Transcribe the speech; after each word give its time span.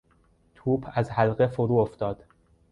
توپ 0.55 0.89
از 0.93 1.11
حلقه 1.11 1.47
فرو 1.47 1.75
افتاد. 1.77 2.25